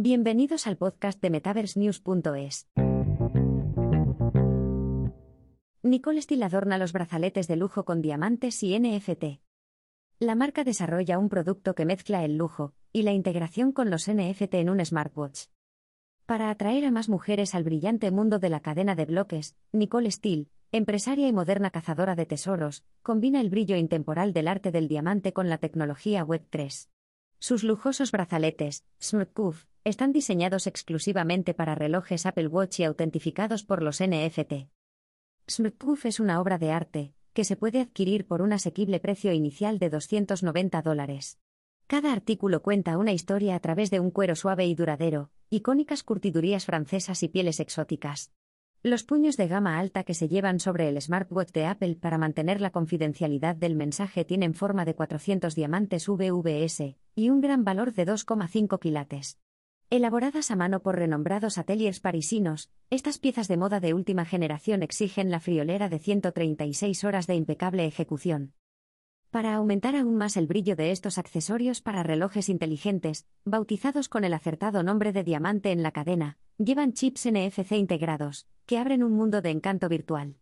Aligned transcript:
Bienvenidos 0.00 0.68
al 0.68 0.76
podcast 0.76 1.20
de 1.20 1.28
MetaverseNews.es. 1.28 2.68
Nicole 5.82 6.22
Steele 6.22 6.44
adorna 6.44 6.78
los 6.78 6.92
brazaletes 6.92 7.48
de 7.48 7.56
lujo 7.56 7.84
con 7.84 8.00
diamantes 8.00 8.62
y 8.62 8.78
NFT. 8.78 9.40
La 10.20 10.36
marca 10.36 10.62
desarrolla 10.62 11.18
un 11.18 11.28
producto 11.28 11.74
que 11.74 11.84
mezcla 11.84 12.24
el 12.24 12.36
lujo 12.36 12.74
y 12.92 13.02
la 13.02 13.10
integración 13.10 13.72
con 13.72 13.90
los 13.90 14.08
NFT 14.08 14.54
en 14.54 14.70
un 14.70 14.84
smartwatch. 14.84 15.46
Para 16.26 16.50
atraer 16.50 16.84
a 16.84 16.92
más 16.92 17.08
mujeres 17.08 17.56
al 17.56 17.64
brillante 17.64 18.12
mundo 18.12 18.38
de 18.38 18.50
la 18.50 18.60
cadena 18.60 18.94
de 18.94 19.04
bloques, 19.04 19.56
Nicole 19.72 20.12
Steele, 20.12 20.46
empresaria 20.70 21.26
y 21.26 21.32
moderna 21.32 21.72
cazadora 21.72 22.14
de 22.14 22.24
tesoros, 22.24 22.84
combina 23.02 23.40
el 23.40 23.50
brillo 23.50 23.74
intemporal 23.74 24.32
del 24.32 24.46
arte 24.46 24.70
del 24.70 24.86
diamante 24.86 25.32
con 25.32 25.48
la 25.48 25.58
tecnología 25.58 26.24
Web3. 26.24 26.88
Sus 27.40 27.64
lujosos 27.64 28.12
brazaletes, 28.12 28.84
Smooth 29.00 29.66
están 29.88 30.12
diseñados 30.12 30.66
exclusivamente 30.66 31.54
para 31.54 31.74
relojes 31.74 32.26
Apple 32.26 32.48
Watch 32.48 32.80
y 32.80 32.84
autentificados 32.84 33.64
por 33.64 33.82
los 33.82 34.02
NFT. 34.02 34.68
Smooth 35.48 36.04
es 36.04 36.20
una 36.20 36.40
obra 36.40 36.58
de 36.58 36.72
arte, 36.72 37.14
que 37.32 37.44
se 37.44 37.56
puede 37.56 37.80
adquirir 37.80 38.26
por 38.26 38.42
un 38.42 38.52
asequible 38.52 39.00
precio 39.00 39.32
inicial 39.32 39.78
de 39.78 39.90
290 39.90 40.82
dólares. 40.82 41.38
Cada 41.86 42.12
artículo 42.12 42.62
cuenta 42.62 42.98
una 42.98 43.12
historia 43.12 43.54
a 43.54 43.60
través 43.60 43.90
de 43.90 43.98
un 43.98 44.10
cuero 44.10 44.36
suave 44.36 44.66
y 44.66 44.74
duradero, 44.74 45.30
icónicas 45.48 46.02
curtidurías 46.02 46.66
francesas 46.66 47.22
y 47.22 47.28
pieles 47.28 47.60
exóticas. 47.60 48.30
Los 48.82 49.04
puños 49.04 49.36
de 49.36 49.48
gama 49.48 49.78
alta 49.78 50.04
que 50.04 50.14
se 50.14 50.28
llevan 50.28 50.60
sobre 50.60 50.88
el 50.88 51.00
smartwatch 51.00 51.52
de 51.52 51.64
Apple 51.64 51.96
para 51.96 52.18
mantener 52.18 52.60
la 52.60 52.70
confidencialidad 52.70 53.56
del 53.56 53.74
mensaje 53.74 54.24
tienen 54.24 54.52
forma 54.52 54.84
de 54.84 54.94
400 54.94 55.54
diamantes 55.54 56.06
VVS 56.06 56.96
y 57.14 57.30
un 57.30 57.40
gran 57.40 57.64
valor 57.64 57.94
de 57.94 58.06
2,5 58.06 58.78
quilates. 58.78 59.38
Elaboradas 59.90 60.50
a 60.50 60.56
mano 60.56 60.82
por 60.82 60.96
renombrados 60.96 61.56
ateliers 61.56 61.98
parisinos, 61.98 62.70
estas 62.90 63.18
piezas 63.18 63.48
de 63.48 63.56
moda 63.56 63.80
de 63.80 63.94
última 63.94 64.26
generación 64.26 64.82
exigen 64.82 65.30
la 65.30 65.40
friolera 65.40 65.88
de 65.88 65.98
136 65.98 67.04
horas 67.04 67.26
de 67.26 67.36
impecable 67.36 67.86
ejecución. 67.86 68.52
Para 69.30 69.54
aumentar 69.54 69.96
aún 69.96 70.14
más 70.16 70.36
el 70.36 70.46
brillo 70.46 70.76
de 70.76 70.90
estos 70.90 71.16
accesorios 71.16 71.80
para 71.80 72.02
relojes 72.02 72.50
inteligentes, 72.50 73.26
bautizados 73.46 74.10
con 74.10 74.24
el 74.24 74.34
acertado 74.34 74.82
nombre 74.82 75.14
de 75.14 75.24
diamante 75.24 75.72
en 75.72 75.82
la 75.82 75.92
cadena, 75.92 76.36
llevan 76.58 76.92
chips 76.92 77.24
NFC 77.24 77.72
integrados, 77.72 78.46
que 78.66 78.76
abren 78.76 79.02
un 79.02 79.12
mundo 79.12 79.40
de 79.40 79.48
encanto 79.48 79.88
virtual. 79.88 80.36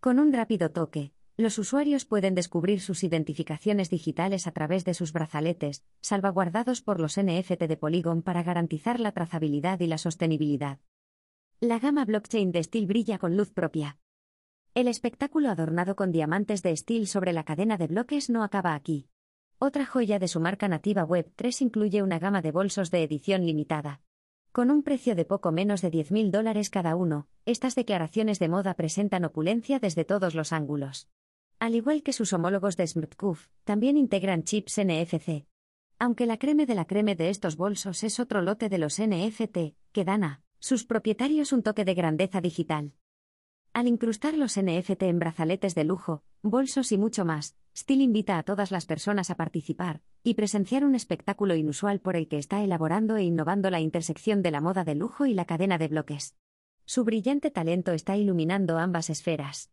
Con 0.00 0.18
un 0.18 0.32
rápido 0.32 0.72
toque, 0.72 1.12
los 1.38 1.56
usuarios 1.56 2.04
pueden 2.04 2.34
descubrir 2.34 2.80
sus 2.80 3.04
identificaciones 3.04 3.90
digitales 3.90 4.48
a 4.48 4.50
través 4.50 4.84
de 4.84 4.92
sus 4.92 5.12
brazaletes, 5.12 5.84
salvaguardados 6.00 6.82
por 6.82 6.98
los 6.98 7.16
NFT 7.16 7.62
de 7.62 7.76
Polygon 7.76 8.22
para 8.22 8.42
garantizar 8.42 8.98
la 8.98 9.12
trazabilidad 9.12 9.78
y 9.78 9.86
la 9.86 9.98
sostenibilidad. 9.98 10.80
La 11.60 11.78
gama 11.78 12.04
blockchain 12.04 12.50
de 12.50 12.64
Steel 12.64 12.88
brilla 12.88 13.18
con 13.18 13.36
luz 13.36 13.52
propia. 13.52 13.98
El 14.74 14.88
espectáculo 14.88 15.48
adornado 15.48 15.94
con 15.94 16.10
diamantes 16.10 16.64
de 16.64 16.76
Steel 16.76 17.06
sobre 17.06 17.32
la 17.32 17.44
cadena 17.44 17.76
de 17.78 17.86
bloques 17.86 18.30
no 18.30 18.42
acaba 18.42 18.74
aquí. 18.74 19.08
Otra 19.60 19.86
joya 19.86 20.18
de 20.18 20.26
su 20.26 20.40
marca 20.40 20.66
nativa 20.66 21.06
Web3 21.06 21.62
incluye 21.62 22.02
una 22.02 22.18
gama 22.18 22.42
de 22.42 22.50
bolsos 22.50 22.90
de 22.90 23.04
edición 23.04 23.46
limitada. 23.46 24.00
Con 24.50 24.72
un 24.72 24.82
precio 24.82 25.14
de 25.14 25.24
poco 25.24 25.52
menos 25.52 25.82
de 25.82 25.92
10.000 25.92 26.32
dólares 26.32 26.68
cada 26.68 26.96
uno, 26.96 27.28
estas 27.46 27.76
declaraciones 27.76 28.40
de 28.40 28.48
moda 28.48 28.74
presentan 28.74 29.24
opulencia 29.24 29.78
desde 29.78 30.04
todos 30.04 30.34
los 30.34 30.52
ángulos. 30.52 31.08
Al 31.60 31.74
igual 31.74 32.04
que 32.04 32.12
sus 32.12 32.32
homólogos 32.32 32.76
de 32.76 32.86
Smrtkuf, 32.86 33.48
también 33.64 33.96
integran 33.96 34.44
chips 34.44 34.78
NFC. 34.78 35.46
Aunque 35.98 36.26
la 36.26 36.38
creme 36.38 36.66
de 36.66 36.76
la 36.76 36.84
creme 36.84 37.16
de 37.16 37.30
estos 37.30 37.56
bolsos 37.56 38.04
es 38.04 38.20
otro 38.20 38.42
lote 38.42 38.68
de 38.68 38.78
los 38.78 39.00
NFT, 39.00 39.74
que 39.90 40.04
dan 40.04 40.22
a 40.22 40.42
sus 40.60 40.84
propietarios 40.84 41.52
un 41.52 41.62
toque 41.62 41.84
de 41.84 41.94
grandeza 41.94 42.40
digital. 42.40 42.92
Al 43.72 43.88
incrustar 43.88 44.34
los 44.34 44.56
NFT 44.56 45.02
en 45.02 45.18
brazaletes 45.18 45.74
de 45.74 45.84
lujo, 45.84 46.22
bolsos 46.42 46.92
y 46.92 46.98
mucho 46.98 47.24
más, 47.24 47.56
Steel 47.76 48.02
invita 48.02 48.38
a 48.38 48.44
todas 48.44 48.70
las 48.70 48.86
personas 48.86 49.30
a 49.30 49.36
participar 49.36 50.00
y 50.22 50.34
presenciar 50.34 50.84
un 50.84 50.94
espectáculo 50.94 51.56
inusual 51.56 52.00
por 52.00 52.16
el 52.16 52.28
que 52.28 52.38
está 52.38 52.62
elaborando 52.62 53.16
e 53.16 53.24
innovando 53.24 53.70
la 53.70 53.80
intersección 53.80 54.42
de 54.42 54.52
la 54.52 54.60
moda 54.60 54.84
de 54.84 54.94
lujo 54.94 55.26
y 55.26 55.34
la 55.34 55.44
cadena 55.44 55.78
de 55.78 55.88
bloques. 55.88 56.36
Su 56.84 57.04
brillante 57.04 57.50
talento 57.50 57.92
está 57.92 58.16
iluminando 58.16 58.78
ambas 58.78 59.10
esferas. 59.10 59.70